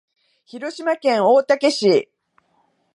[0.45, 2.09] 広島県大竹市